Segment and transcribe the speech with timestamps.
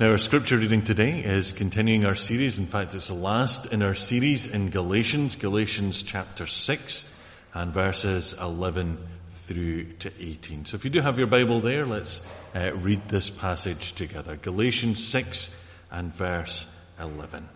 [0.00, 2.56] Now our scripture reading today is continuing our series.
[2.56, 7.12] In fact, it's the last in our series in Galatians, Galatians chapter 6
[7.52, 10.66] and verses 11 through to 18.
[10.66, 12.24] So if you do have your Bible there, let's
[12.54, 14.36] uh, read this passage together.
[14.36, 16.68] Galatians 6 and verse
[17.00, 17.48] 11.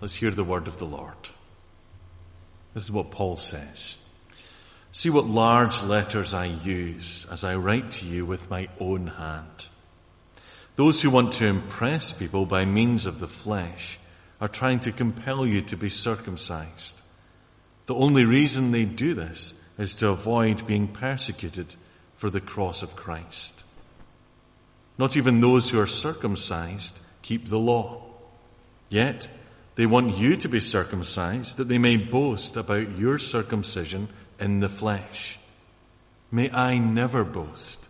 [0.00, 1.28] Let's hear the word of the Lord.
[2.72, 4.02] This is what Paul says.
[4.92, 9.66] See what large letters I use as I write to you with my own hand.
[10.80, 13.98] Those who want to impress people by means of the flesh
[14.40, 16.98] are trying to compel you to be circumcised.
[17.84, 21.74] The only reason they do this is to avoid being persecuted
[22.14, 23.64] for the cross of Christ.
[24.96, 28.02] Not even those who are circumcised keep the law.
[28.88, 29.28] Yet,
[29.74, 34.70] they want you to be circumcised that they may boast about your circumcision in the
[34.70, 35.38] flesh.
[36.32, 37.89] May I never boast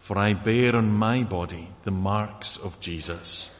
[0.00, 3.50] for I bear on my body the marks of Jesus.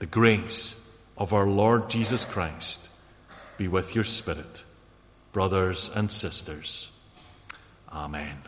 [0.00, 0.80] The grace
[1.16, 2.90] of our Lord Jesus Christ
[3.56, 4.64] be with your spirit,
[5.32, 6.90] brothers and sisters.
[7.92, 8.38] Amen.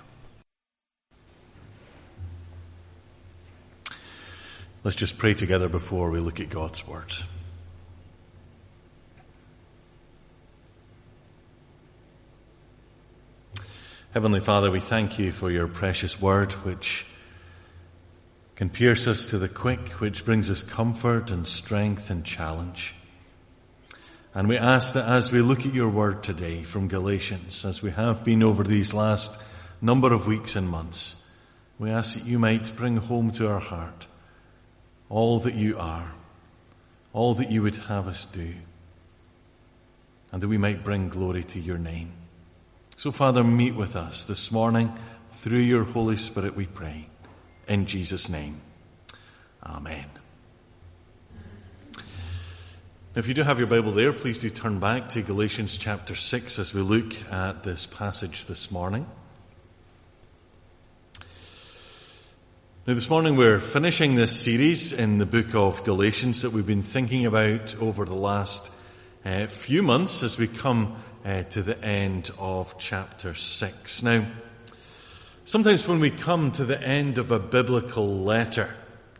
[4.82, 7.12] Let's just pray together before we look at God's Word.
[14.16, 17.04] Heavenly Father, we thank you for your precious word, which
[18.54, 22.94] can pierce us to the quick, which brings us comfort and strength and challenge.
[24.32, 27.90] And we ask that as we look at your word today from Galatians, as we
[27.90, 29.38] have been over these last
[29.82, 31.22] number of weeks and months,
[31.78, 34.06] we ask that you might bring home to our heart
[35.10, 36.10] all that you are,
[37.12, 38.54] all that you would have us do,
[40.32, 42.14] and that we might bring glory to your name.
[42.98, 44.90] So, Father, meet with us this morning
[45.30, 47.08] through your Holy Spirit, we pray.
[47.68, 48.62] In Jesus' name.
[49.62, 50.06] Amen.
[53.14, 56.58] If you do have your Bible there, please do turn back to Galatians chapter 6
[56.58, 59.06] as we look at this passage this morning.
[62.86, 66.80] Now, this morning we're finishing this series in the book of Galatians that we've been
[66.80, 68.70] thinking about over the last
[69.26, 74.02] uh, few months as we come uh, to the end of chapter 6.
[74.04, 74.26] Now,
[75.44, 78.72] sometimes when we come to the end of a biblical letter,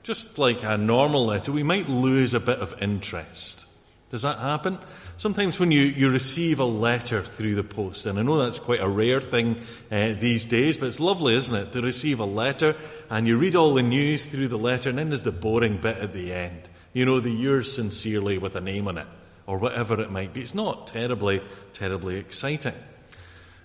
[0.05, 3.67] just like a normal letter, we might lose a bit of interest.
[4.11, 4.79] Does that happen?
[5.17, 8.81] Sometimes when you, you receive a letter through the post, and I know that's quite
[8.81, 12.77] a rare thing uh, these days, but it's lovely, isn't it, to receive a letter
[13.11, 15.97] and you read all the news through the letter, and then there's the boring bit
[15.97, 16.69] at the end.
[16.93, 19.09] You know, the yours sincerely with a name on it
[19.47, 20.41] or whatever it might be.
[20.41, 21.41] It's not terribly,
[21.73, 22.75] terribly exciting.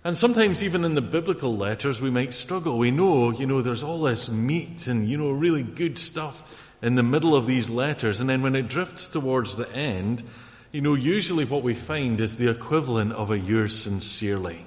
[0.03, 2.77] And sometimes even in the biblical letters we might struggle.
[2.77, 6.95] We know, you know, there's all this meat and, you know, really good stuff in
[6.95, 8.19] the middle of these letters.
[8.19, 10.23] And then when it drifts towards the end,
[10.71, 14.65] you know, usually what we find is the equivalent of a yours sincerely.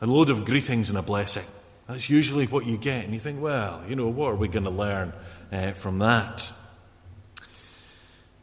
[0.00, 1.44] A load of greetings and a blessing.
[1.88, 3.04] That's usually what you get.
[3.04, 5.12] And you think, well, you know, what are we going to learn
[5.52, 6.46] uh, from that?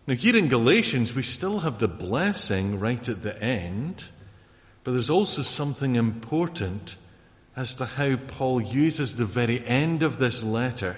[0.07, 4.05] Now, here in Galatians, we still have the blessing right at the end,
[4.83, 6.95] but there's also something important
[7.55, 10.97] as to how Paul uses the very end of this letter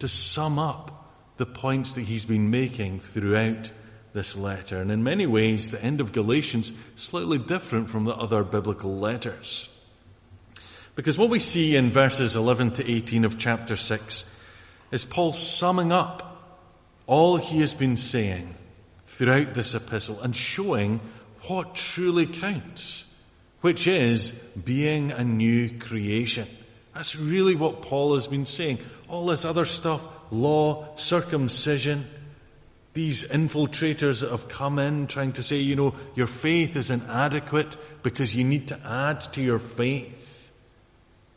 [0.00, 3.70] to sum up the points that he's been making throughout
[4.12, 4.80] this letter.
[4.80, 8.98] And in many ways, the end of Galatians is slightly different from the other biblical
[8.98, 9.68] letters.
[10.96, 14.28] Because what we see in verses 11 to 18 of chapter 6
[14.90, 16.29] is Paul summing up
[17.10, 18.54] all he has been saying
[19.04, 21.00] throughout this epistle and showing
[21.48, 23.04] what truly counts,
[23.62, 26.46] which is being a new creation.
[26.94, 28.78] That's really what Paul has been saying.
[29.08, 32.06] All this other stuff, law, circumcision,
[32.94, 37.76] these infiltrators that have come in trying to say, you know, your faith is inadequate
[38.04, 40.52] because you need to add to your faith.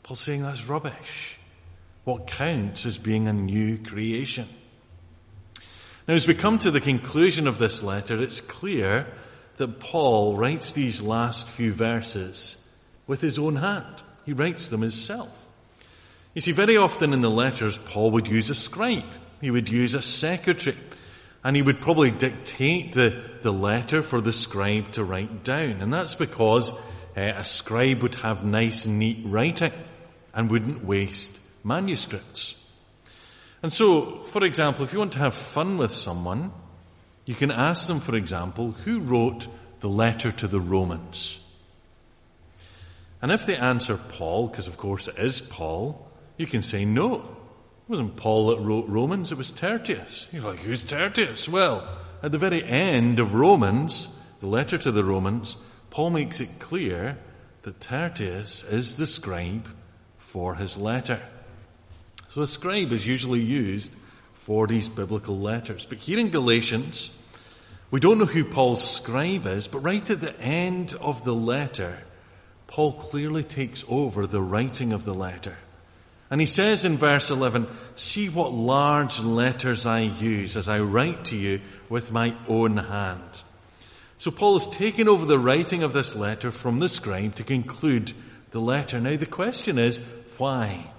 [0.04, 1.40] Paul's saying that's rubbish.
[2.04, 4.48] What counts is being a new creation.
[6.08, 9.08] Now, as we come to the conclusion of this letter, it's clear
[9.58, 12.68] that Paul writes these last few verses
[13.08, 14.02] with his own hand.
[14.26, 15.30] He writes them himself.
[16.34, 19.06] You see, very often in the letters, Paul would use a scribe.
[19.40, 20.78] He would use a secretary.
[21.44, 25.82] And he would probably dictate the, the letter for the scribe to write down.
[25.82, 26.78] And that's because uh,
[27.16, 29.74] a scribe would have nice, neat writing
[30.34, 32.63] and wouldn't waste manuscripts.
[33.64, 36.52] And so, for example, if you want to have fun with someone,
[37.26, 39.48] you can ask them, for example, who wrote
[39.80, 41.40] the letter to the Romans?
[43.22, 46.06] And if they answer Paul, because of course it is Paul,
[46.38, 47.16] you can say no.
[47.16, 50.28] It wasn't Paul that wrote Romans, it was Tertius.
[50.34, 51.48] You're like, who's Tertius?
[51.48, 51.88] Well,
[52.22, 55.56] at the very end of Romans, the letter to the Romans,
[55.90, 57.18] Paul makes it clear
[57.62, 59.70] that Tertius is the scribe
[60.18, 61.22] for his letter.
[62.34, 63.94] So a scribe is usually used
[64.34, 65.86] for these biblical letters.
[65.86, 67.16] But here in Galatians,
[67.92, 72.00] we don't know who Paul's scribe is, but right at the end of the letter,
[72.66, 75.60] Paul clearly takes over the writing of the letter.
[76.32, 81.26] And he says in verse 11, see what large letters I use as I write
[81.26, 83.44] to you with my own hand.
[84.18, 88.12] So Paul has taken over the writing of this letter from the scribe to conclude
[88.50, 89.00] the letter.
[89.00, 90.00] Now the question is,
[90.40, 90.90] why?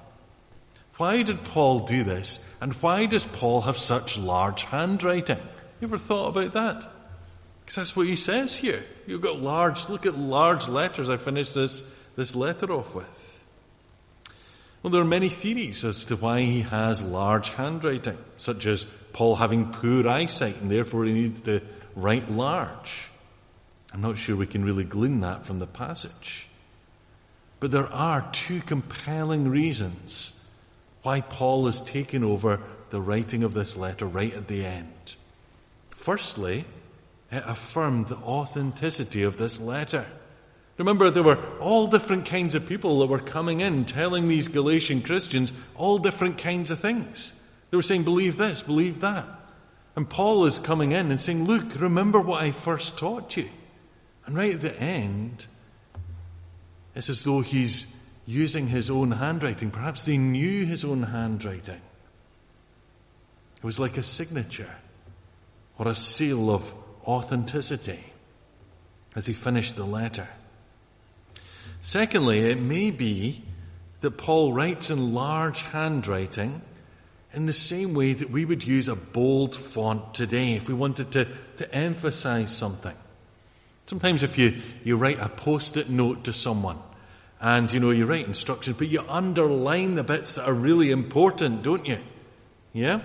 [0.97, 2.45] Why did Paul do this?
[2.61, 5.39] And why does Paul have such large handwriting?
[5.81, 6.89] You ever thought about that?
[7.61, 8.85] Because that's what he says here.
[9.07, 11.83] You've got large, look at large letters I finished this,
[12.15, 13.45] this letter off with.
[14.83, 19.37] Well, there are many theories as to why he has large handwriting, such as Paul
[19.37, 21.63] having poor eyesight and therefore he needs to
[21.97, 23.11] write large.
[23.93, 26.49] I'm not sure we can really glean that from the passage.
[27.61, 30.39] But there are two compelling reasons
[31.05, 32.61] why Paul is taking over
[32.91, 35.15] the writing of this letter right at the end.
[35.91, 36.65] Firstly,
[37.31, 40.07] it affirmed the authenticity of this letter.
[40.79, 45.03] Remember, there were all different kinds of people that were coming in telling these Galatian
[45.03, 47.33] Christians all different kinds of things.
[47.71, 49.29] They were saying, believe this, believe that.
[49.97, 53.49] And Paul is coming in and saying, look, remember what I first taught you.
[54.27, 55.47] And right at the end,
[56.95, 57.94] it's as though he's
[58.27, 59.71] using his own handwriting.
[59.71, 61.81] Perhaps they knew his own handwriting.
[63.57, 64.75] It was like a signature
[65.79, 66.73] or a seal of
[67.07, 68.13] authenticity
[69.15, 70.29] as he finished the letter.
[71.83, 73.43] Secondly, it may be
[74.01, 76.63] that Paul writes in large handwriting
[77.33, 81.11] in the same way that we would use a bold font today if we wanted
[81.13, 82.95] to, to emphasize something.
[83.87, 86.79] Sometimes if you, you write a post-it note to someone
[87.41, 91.63] and, you know, you write instructions, but you underline the bits that are really important,
[91.63, 91.99] don't you?
[92.73, 93.03] Yeah?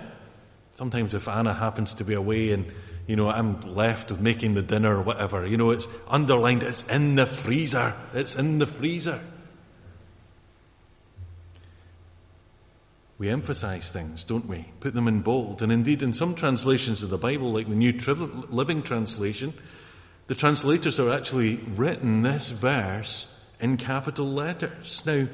[0.72, 2.66] Sometimes if Anna happens to be away and,
[3.06, 6.84] you know, I'm left with making the dinner or whatever, you know, it's underlined, it's
[6.84, 7.94] in the freezer.
[8.14, 9.20] It's in the freezer.
[13.18, 14.64] We emphasize things, don't we?
[14.80, 15.60] Put them in bold.
[15.60, 17.92] And indeed, in some translations of the Bible, like the New
[18.48, 19.52] Living Translation,
[20.28, 25.02] the translators are actually written this verse in capital letters.
[25.06, 25.28] Now,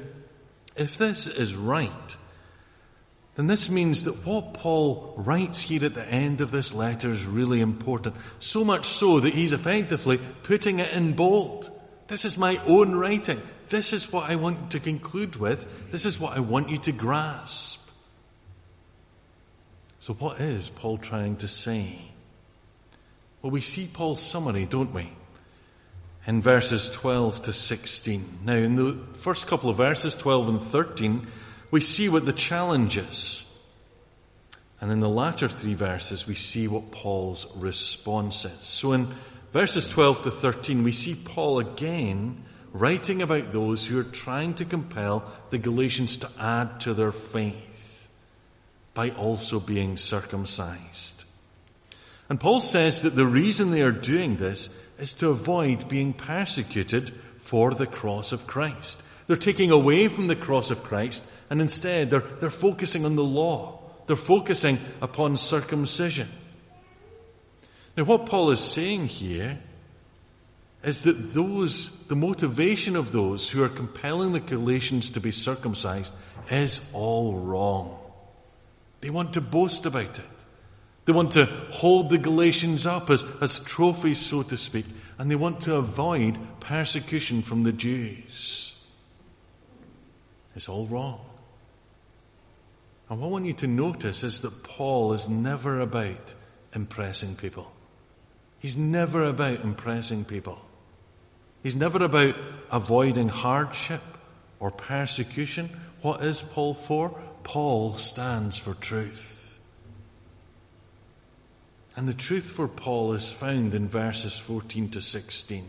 [0.75, 2.17] if this is right,
[3.35, 7.25] then this means that what Paul writes here at the end of this letter is
[7.25, 8.15] really important.
[8.39, 11.71] So much so that he's effectively putting it in bold.
[12.07, 13.41] This is my own writing.
[13.69, 15.91] This is what I want to conclude with.
[15.91, 17.89] This is what I want you to grasp.
[19.99, 21.99] So, what is Paul trying to say?
[23.41, 25.11] Well, we see Paul's summary, don't we?
[26.27, 28.39] In verses 12 to 16.
[28.43, 31.25] Now, in the first couple of verses, 12 and 13,
[31.71, 33.45] we see what the challenge is.
[34.81, 38.61] And in the latter three verses, we see what Paul's response is.
[38.61, 39.07] So in
[39.53, 42.43] verses 12 to 13, we see Paul again
[42.73, 48.09] writing about those who are trying to compel the Galatians to add to their faith
[48.93, 51.23] by also being circumcised.
[52.29, 57.13] And Paul says that the reason they are doing this is to avoid being persecuted
[57.37, 59.01] for the cross of Christ.
[59.27, 63.23] They're taking away from the cross of Christ and instead they're, they're focusing on the
[63.23, 63.79] law.
[64.05, 66.29] They're focusing upon circumcision.
[67.95, 69.59] Now what Paul is saying here
[70.83, 76.13] is that those, the motivation of those who are compelling the Galatians to be circumcised
[76.49, 77.97] is all wrong.
[79.01, 80.36] They want to boast about it.
[81.07, 84.85] They want to hold the Galatians up as, as trophies, so to speak,
[85.17, 88.75] and they want to avoid persecution from the Jews.
[90.53, 91.21] It's all wrong.
[93.09, 96.35] And what I want you to notice is that Paul is never about
[96.75, 97.71] impressing people.
[98.59, 100.59] He's never about impressing people.
[101.63, 102.35] He's never about
[102.69, 104.01] avoiding hardship
[104.59, 105.69] or persecution.
[106.01, 107.17] What is Paul for?
[107.45, 109.36] Paul stands for truth.
[111.97, 115.67] And the truth for Paul is found in verses 14 to 16.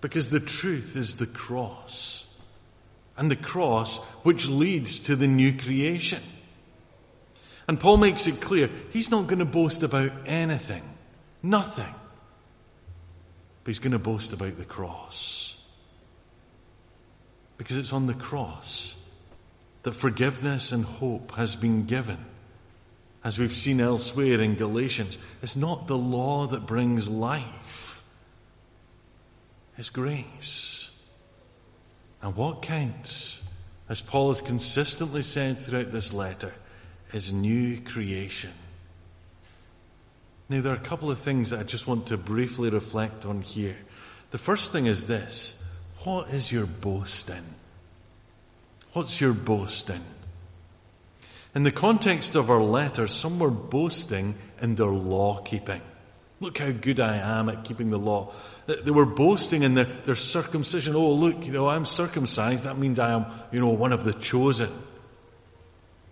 [0.00, 2.26] Because the truth is the cross.
[3.16, 6.20] And the cross which leads to the new creation.
[7.68, 10.82] And Paul makes it clear he's not going to boast about anything,
[11.44, 11.94] nothing.
[13.62, 15.62] But he's going to boast about the cross.
[17.56, 18.96] Because it's on the cross
[19.84, 22.31] that forgiveness and hope has been given.
[23.24, 28.02] As we've seen elsewhere in Galatians, it's not the law that brings life,
[29.78, 30.90] it's grace.
[32.20, 33.42] And what counts,
[33.88, 36.54] as Paul has consistently said throughout this letter,
[37.12, 38.52] is new creation.
[40.48, 43.42] Now, there are a couple of things that I just want to briefly reflect on
[43.42, 43.76] here.
[44.30, 45.62] The first thing is this
[46.04, 47.54] what is your boasting?
[48.92, 50.02] What's your boasting?
[51.54, 55.82] In the context of our letter, some were boasting in their law keeping.
[56.40, 58.32] Look how good I am at keeping the law.
[58.66, 60.96] They were boasting in their, their circumcision.
[60.96, 62.64] Oh, look, you know, I'm circumcised.
[62.64, 64.70] That means I am, you know, one of the chosen.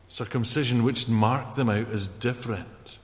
[0.08, 2.98] Circumcision which marked them out as different.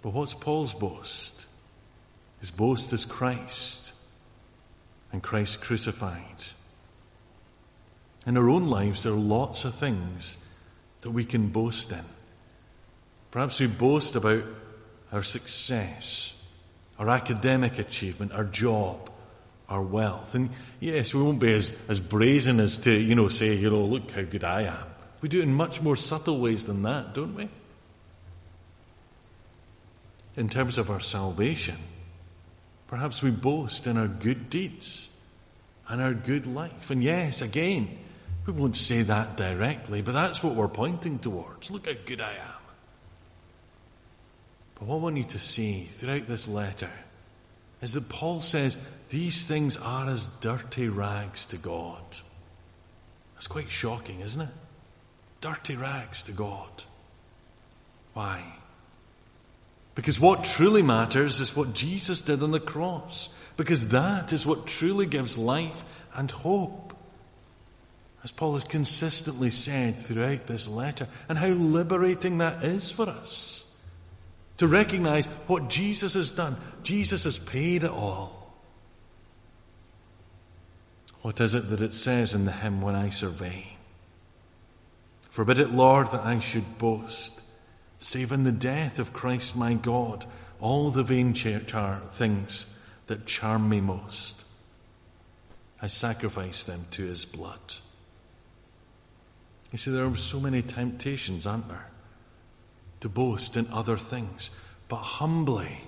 [0.00, 1.46] But what's Paul's boast?
[2.40, 3.92] His boast is Christ
[5.12, 6.44] and Christ crucified.
[8.26, 10.38] In our own lives, there are lots of things
[11.04, 12.04] that we can boast in.
[13.30, 14.42] Perhaps we boast about
[15.12, 16.34] our success,
[16.98, 19.10] our academic achievement, our job,
[19.68, 20.34] our wealth.
[20.34, 20.48] And
[20.80, 24.12] yes, we won't be as, as brazen as to, you know, say, you know, look
[24.12, 24.86] how good I am.
[25.20, 27.50] We do it in much more subtle ways than that, don't we?
[30.36, 31.76] In terms of our salvation,
[32.86, 35.10] perhaps we boast in our good deeds
[35.86, 36.90] and our good life.
[36.90, 37.98] And yes, again,
[38.46, 41.70] we won't say that directly, but that's what we're pointing towards.
[41.70, 42.62] Look how good I am.
[44.74, 46.90] But what want you to see throughout this letter
[47.80, 48.76] is that Paul says
[49.08, 52.02] these things are as dirty rags to God.
[53.34, 54.54] That's quite shocking, isn't it?
[55.40, 56.84] Dirty rags to God.
[58.12, 58.42] Why?
[59.94, 63.34] Because what truly matters is what Jesus did on the cross.
[63.56, 65.84] Because that is what truly gives life
[66.14, 66.83] and hope
[68.24, 73.70] as Paul has consistently said throughout this letter, and how liberating that is for us.
[74.56, 76.56] To recognize what Jesus has done.
[76.82, 78.54] Jesus has paid it all.
[81.20, 83.76] What is it that it says in the hymn, When I Survey?
[85.28, 87.42] Forbid it, Lord, that I should boast,
[87.98, 90.24] save in the death of Christ my God,
[90.60, 92.74] all the vain char- things
[93.06, 94.44] that charm me most.
[95.82, 97.74] I sacrifice them to his blood.
[99.74, 101.88] You see, there are so many temptations, aren't there?
[103.00, 104.50] To boast in other things,
[104.86, 105.82] but humbly.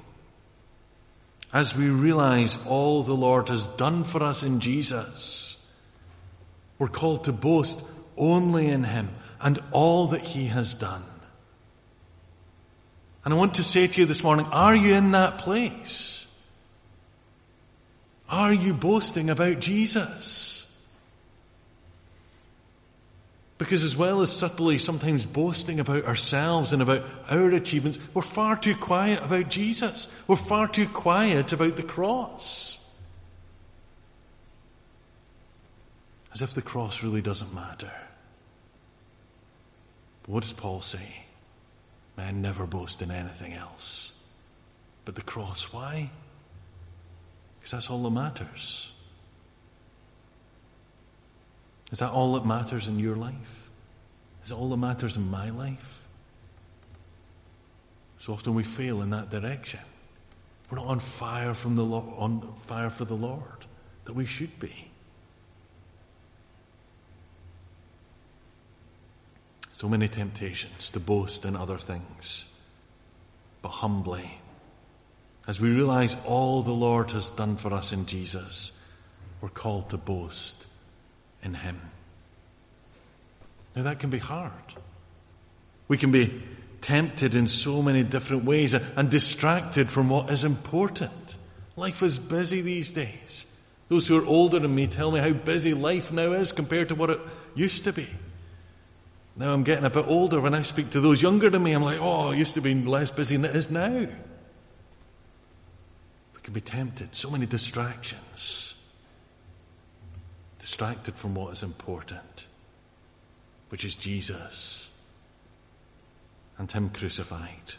[1.53, 5.65] As we realize all the Lord has done for us in Jesus,
[6.81, 7.81] we're called to boast
[8.17, 11.05] only in Him and all that He has done.
[13.25, 16.27] And I want to say to you this morning, are you in that place?
[18.29, 20.66] Are you boasting about Jesus?
[23.59, 28.57] Because as well as subtly sometimes boasting about ourselves and about our achievements, we're far
[28.57, 30.13] too quiet about Jesus.
[30.27, 32.85] We're far too quiet about the cross.
[36.35, 37.93] As if the cross really doesn't matter.
[40.23, 41.25] But what does Paul say?
[42.19, 44.13] Man never boast in anything else.
[45.07, 46.11] But the cross, why?
[47.59, 48.93] Because that's all that matters.
[51.93, 53.71] Is that all that matters in your life?
[54.45, 56.05] Is it all that matters in my life?
[58.19, 59.81] So often we fail in that direction.
[60.71, 63.67] We're not on fire from the on fire for the Lord
[64.05, 64.91] that we should be.
[69.71, 72.51] So many temptations to boast in other things,
[73.63, 74.39] but humbly,
[75.47, 78.73] as we realize all the Lord has done for us in Jesus,
[79.41, 80.67] we're called to boast
[81.47, 81.81] in Him.
[83.75, 84.53] Now, that can be hard.
[85.89, 86.43] We can be
[86.83, 91.37] tempted in so many different ways and distracted from what is important.
[91.77, 93.47] Life is busy these days.
[93.89, 96.95] Those who are older than me tell me how busy life now is compared to
[96.95, 97.21] what it
[97.55, 98.09] used to be.
[99.37, 100.41] Now I'm getting a bit older.
[100.41, 102.75] When I speak to those younger than me, I'm like, oh, it used to be
[102.75, 103.91] less busy than it is now.
[103.91, 104.09] We
[106.43, 107.15] can be tempted.
[107.15, 108.76] So many distractions
[110.67, 112.49] distracted from what is important,
[113.69, 114.93] which is Jesus
[116.59, 117.75] and Him crucified.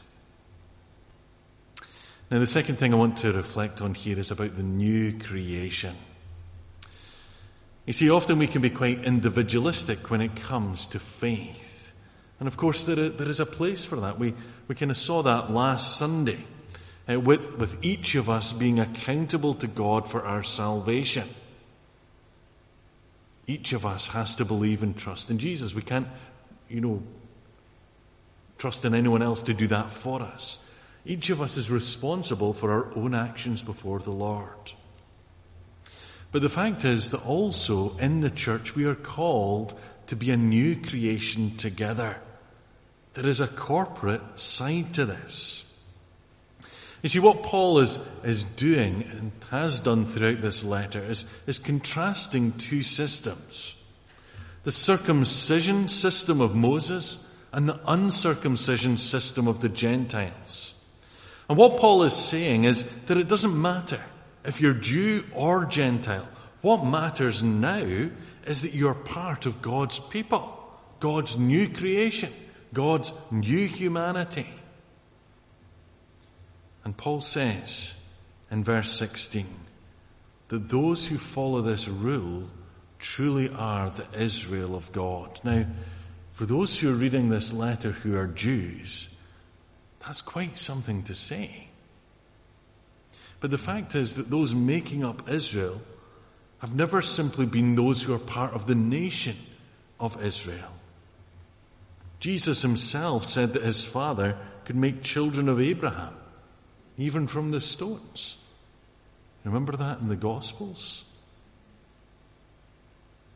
[2.31, 5.95] Now, the second thing I want to reflect on here is about the new creation.
[7.85, 11.91] You see, often we can be quite individualistic when it comes to faith.
[12.39, 14.17] And of course, there, there is a place for that.
[14.17, 14.33] We,
[14.69, 16.45] we kind of saw that last Sunday
[17.09, 21.27] uh, with, with each of us being accountable to God for our salvation.
[23.47, 25.73] Each of us has to believe and trust in Jesus.
[25.73, 26.07] We can't,
[26.69, 27.01] you know,
[28.57, 30.69] trust in anyone else to do that for us.
[31.05, 34.73] Each of us is responsible for our own actions before the Lord.
[36.33, 39.73] But the fact is that also in the church we are called
[40.07, 42.19] to be a new creation together.
[43.13, 45.66] There is a corporate side to this.
[47.07, 51.57] You see, what Paul is, is doing and has done throughout this letter is, is
[51.57, 53.77] contrasting two systems.
[54.65, 60.83] The circumcision system of Moses and the uncircumcision system of the Gentiles.
[61.47, 64.01] And what Paul is saying is that it doesn't matter
[64.43, 66.27] if you're Jew or Gentile.
[66.59, 68.09] What matters now
[68.45, 72.33] is that you're part of God's people, God's new creation,
[72.73, 74.56] God's new humanity.
[76.87, 77.99] And Paul says
[78.49, 79.45] in verse 16
[80.47, 82.47] that those who follow this rule
[82.97, 85.37] truly are the Israel of God.
[85.43, 85.65] Now,
[86.31, 89.13] for those who are reading this letter who are Jews,
[89.99, 91.67] that's quite something to say.
[93.41, 95.81] But the fact is that those making up Israel
[96.59, 99.35] have never simply been those who are part of the nation
[99.99, 100.71] of Israel.
[102.21, 106.13] Jesus himself said that his father could make children of Abraham
[106.97, 108.37] even from the stones.
[109.43, 111.05] Remember that in the Gospels?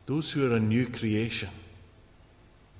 [0.06, 1.50] Those who are a new creation,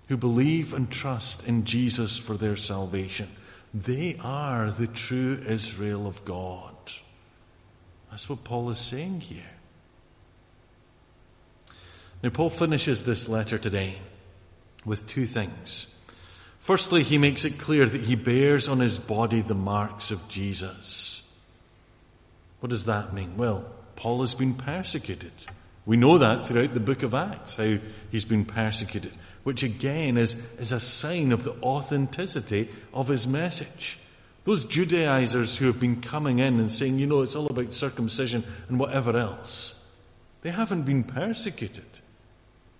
[0.08, 3.28] who believe and trust in Jesus for their salvation,
[3.72, 6.74] they are the true Israel of God.
[8.10, 9.42] That's what Paul is saying here.
[12.22, 13.98] Now, Paul finishes this letter today
[14.84, 15.91] with two things.
[16.62, 21.18] Firstly, he makes it clear that he bears on his body the marks of Jesus.
[22.60, 23.36] What does that mean?
[23.36, 23.64] Well,
[23.96, 25.32] Paul has been persecuted.
[25.86, 27.78] We know that throughout the book of Acts, how
[28.12, 33.98] he's been persecuted, which again is, is a sign of the authenticity of his message.
[34.44, 38.44] Those Judaizers who have been coming in and saying, you know, it's all about circumcision
[38.68, 39.84] and whatever else,
[40.42, 41.98] they haven't been persecuted.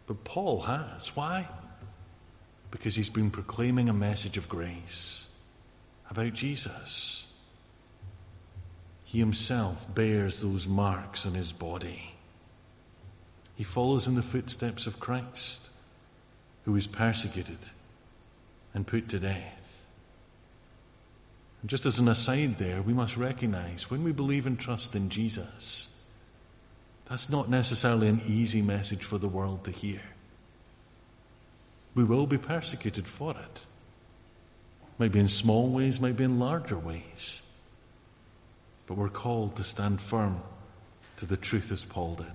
[0.07, 1.17] But Paul has.
[1.17, 1.49] Why?
[2.73, 5.29] Because he's been proclaiming a message of grace
[6.11, 7.27] about Jesus.
[9.05, 12.15] He himself bears those marks on his body.
[13.55, 15.71] He follows in the footsteps of Christ,
[16.65, 17.59] who was persecuted
[18.73, 19.87] and put to death.
[21.61, 25.11] And just as an aside there, we must recognize when we believe and trust in
[25.11, 25.95] Jesus,
[27.05, 30.01] that's not necessarily an easy message for the world to hear.
[31.95, 33.67] We will be persecuted for it.
[34.99, 37.43] Maybe in small ways, maybe in larger ways.
[38.87, 40.43] But we're called to stand firm
[41.19, 42.27] to the truth as Paul did.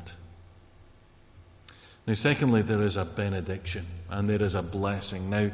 [2.07, 5.29] Now, secondly, there is a benediction and there is a blessing.
[5.29, 5.51] Now,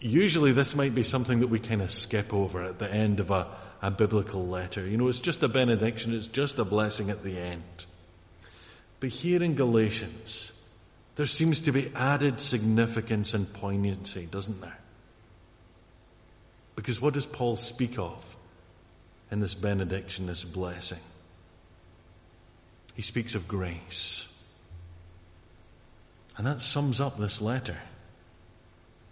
[0.00, 3.30] usually this might be something that we kind of skip over at the end of
[3.30, 3.48] a,
[3.82, 4.86] a biblical letter.
[4.86, 7.86] You know, it's just a benediction, it's just a blessing at the end.
[9.00, 10.52] But here in Galatians,
[11.16, 14.78] there seems to be added significance and poignancy, doesn't there?
[16.76, 18.36] Because what does Paul speak of
[19.30, 20.98] in this benediction, this blessing?
[22.94, 24.32] He speaks of grace.
[26.36, 27.78] And that sums up this letter.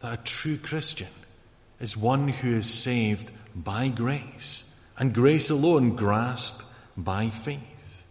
[0.01, 1.09] That a true Christian
[1.81, 6.65] is one who is saved by grace, and grace alone grasped
[6.97, 8.07] by faith.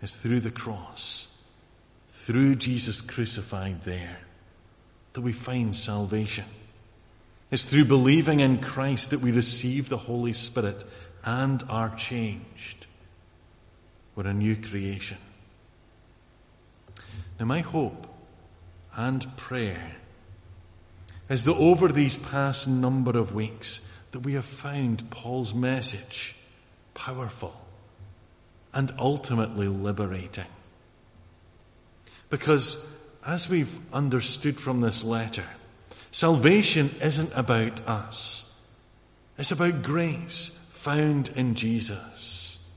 [0.00, 1.27] It's through the cross
[2.28, 4.18] through Jesus crucified there
[5.14, 6.44] that we find salvation.
[7.50, 10.84] It's through believing in Christ that we receive the Holy Spirit
[11.24, 12.84] and are changed.
[14.14, 15.16] We're a new creation.
[17.40, 18.06] Now, my hope
[18.94, 19.92] and prayer
[21.30, 26.36] is that over these past number of weeks that we have found Paul's message
[26.92, 27.58] powerful
[28.74, 30.44] and ultimately liberating.
[32.30, 32.84] Because
[33.26, 35.44] as we've understood from this letter,
[36.10, 38.44] salvation isn't about us.
[39.38, 42.68] It's about grace found in Jesus.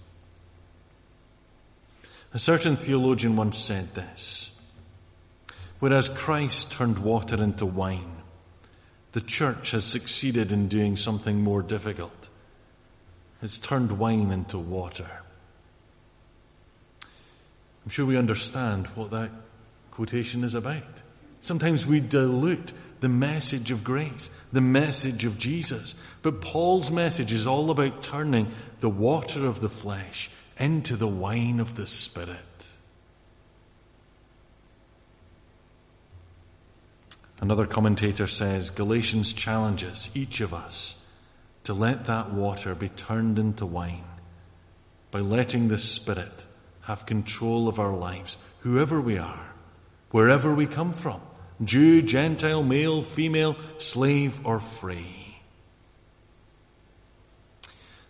[2.34, 4.52] A certain theologian once said this
[5.80, 8.22] Whereas Christ turned water into wine,
[9.12, 12.30] the church has succeeded in doing something more difficult
[13.42, 15.21] It's turned wine into water.
[17.84, 19.32] I'm sure we understand what that
[19.92, 20.84] quotation is about.
[21.42, 25.96] Sometimes we dilute the message of grace, the message of Jesus.
[26.22, 31.60] But Paul's message is all about turning the water of the flesh into the wine
[31.60, 32.38] of the Spirit.
[37.42, 41.04] Another commentator says Galatians challenges each of us
[41.64, 44.04] to let that water be turned into wine
[45.10, 46.46] by letting the Spirit
[46.92, 49.54] have control of our lives, whoever we are,
[50.12, 51.22] wherever we come from.
[51.64, 55.38] Jew, Gentile, male, female, slave, or free.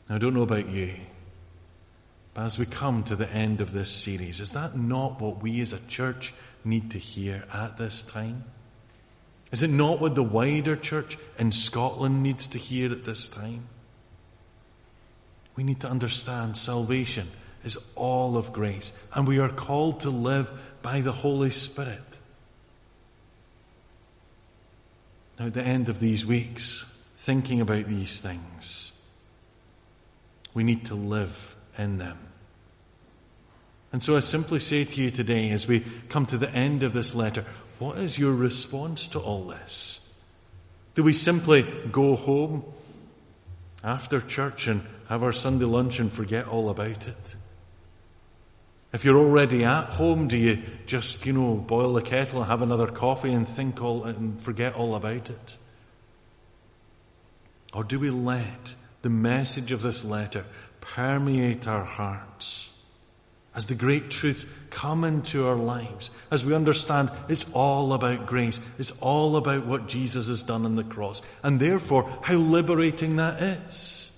[0.09, 0.95] Now, I don't know about you,
[2.33, 5.61] but as we come to the end of this series, is that not what we
[5.61, 6.33] as a church
[6.65, 8.45] need to hear at this time?
[9.51, 13.67] Is it not what the wider church in Scotland needs to hear at this time?
[15.55, 17.29] We need to understand salvation
[17.63, 21.99] is all of grace, and we are called to live by the Holy Spirit.
[25.39, 28.91] Now, at the end of these weeks, thinking about these things,
[30.53, 32.17] we need to live in them.
[33.93, 36.93] And so I simply say to you today, as we come to the end of
[36.93, 37.45] this letter,
[37.79, 40.13] what is your response to all this?
[40.93, 42.63] Do we simply go home
[43.83, 47.35] after church and have our Sunday lunch and forget all about it?
[48.93, 52.61] If you're already at home, do you just, you know, boil the kettle and have
[52.61, 55.57] another coffee and think all and forget all about it?
[57.73, 60.45] Or do we let the message of this letter
[60.81, 62.71] permeate our hearts
[63.53, 68.59] as the great truths come into our lives, as we understand it's all about grace,
[68.79, 73.41] it's all about what Jesus has done on the cross, and therefore how liberating that
[73.41, 74.17] is.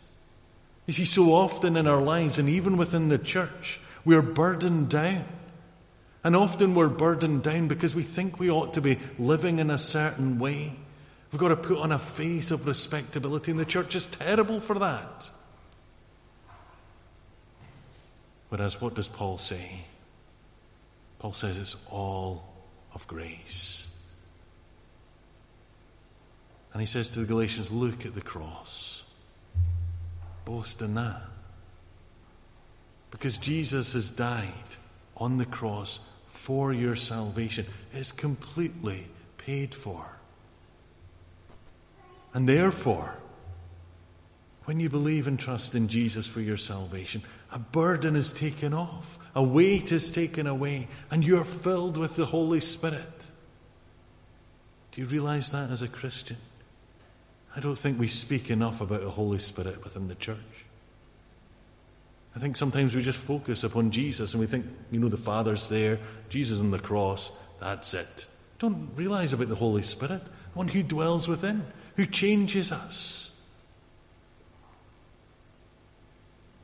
[0.86, 5.26] You see, so often in our lives and even within the church, we're burdened down.
[6.24, 9.78] And often we're burdened down because we think we ought to be living in a
[9.78, 10.76] certain way.
[11.32, 14.80] We've got to put on a face of respectability, and the church is terrible for
[14.80, 15.30] that.
[18.50, 19.82] Whereas, what does Paul say?
[21.20, 22.54] Paul says it's all
[22.94, 23.94] of grace.
[26.72, 29.04] And he says to the Galatians, Look at the cross.
[30.46, 31.22] Boast in that.
[33.14, 34.50] Because Jesus has died
[35.16, 37.68] on the cross for your salvation.
[37.94, 40.04] It's completely paid for.
[42.34, 43.14] And therefore,
[44.66, 47.22] when you believe and trust in Jesus for your salvation,
[47.52, 52.26] a burden is taken off, a weight is taken away, and you're filled with the
[52.26, 53.26] Holy Spirit.
[54.92, 56.38] Do you realize that as a Christian?
[57.56, 60.66] I don't think we speak enough about the Holy Spirit within the church.
[62.36, 65.68] I think sometimes we just focus upon Jesus and we think, you know, the Father's
[65.68, 68.26] there, Jesus on the cross, that's it.
[68.60, 70.22] Don't realize about the Holy Spirit,
[70.54, 71.66] one who dwells within,
[71.96, 73.40] who changes us.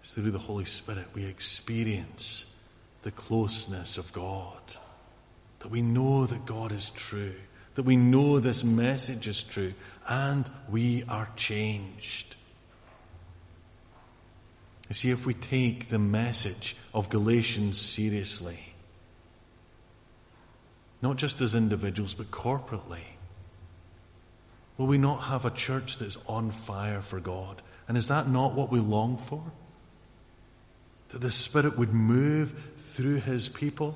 [0.01, 2.51] It's through the Holy Spirit we experience
[3.03, 4.61] the closeness of God,
[5.59, 7.35] that we know that God is true,
[7.75, 9.73] that we know this message is true,
[10.07, 12.35] and we are changed.
[14.89, 18.73] You see, if we take the message of Galatians seriously,
[21.01, 23.03] not just as individuals, but corporately,
[24.77, 27.61] will we not have a church that's on fire for God?
[27.87, 29.43] And is that not what we long for?
[31.09, 33.95] That the Spirit would move through His people?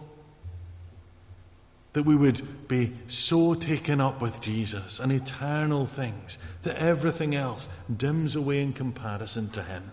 [1.94, 7.68] That we would be so taken up with Jesus and eternal things that everything else
[7.96, 9.92] dims away in comparison to Him.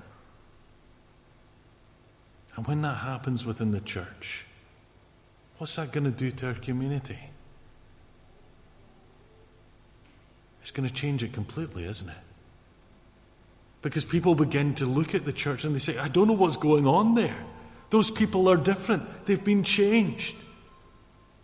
[2.60, 4.44] And when that happens within the church,
[5.56, 7.18] what's that going to do to our community?
[10.60, 12.22] It's going to change it completely, isn't it?
[13.80, 16.58] Because people begin to look at the church and they say, I don't know what's
[16.58, 17.38] going on there.
[17.88, 19.24] Those people are different.
[19.24, 20.36] They've been changed.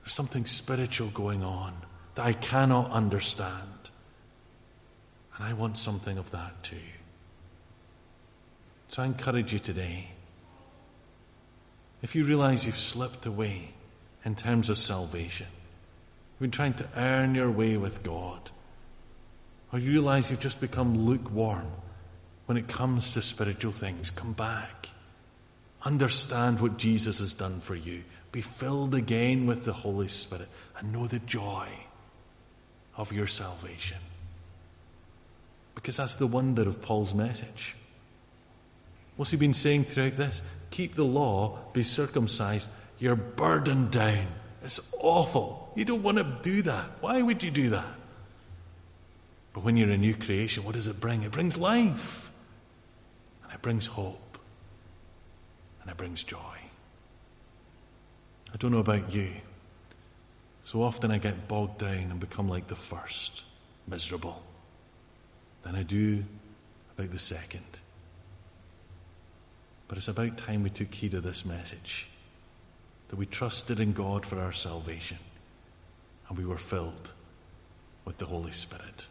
[0.03, 1.73] There's something spiritual going on
[2.17, 3.63] that I cannot understand.
[5.35, 6.77] And I want something of that too.
[8.89, 10.11] So I encourage you today
[12.03, 13.71] if you realize you've slipped away
[14.25, 18.51] in terms of salvation, you've been trying to earn your way with God,
[19.73, 21.67] or you realize you've just become lukewarm
[22.47, 24.89] when it comes to spiritual things, come back.
[25.83, 28.05] Understand what Jesus has done for you.
[28.33, 31.69] Be filled again with the Holy Spirit and know the joy
[32.97, 33.99] of your salvation.
[35.75, 37.77] Because that's the wonder of Paul's message.
[39.17, 40.43] What's he been saying throughout this?
[40.71, 42.69] Keep the law, be circumcised.
[42.99, 44.27] You're burdened down.
[44.63, 45.73] It's awful.
[45.75, 46.91] You don't want to do that.
[47.01, 47.95] Why would you do that?
[49.53, 51.23] But when you're a new creation, what does it bring?
[51.23, 52.31] It brings life.
[53.45, 54.39] And it brings hope.
[55.81, 56.39] And it brings joy.
[58.53, 59.33] I don't know about you.
[60.63, 63.45] So often I get bogged down and become like the first,
[63.87, 64.43] miserable,
[65.63, 66.25] than I do
[66.99, 67.63] about the second.
[69.89, 72.09] But it's about time we took heed of this message
[73.09, 75.19] that we trusted in God for our salvation
[76.29, 77.13] and we were filled
[78.05, 79.07] with the Holy Spirit.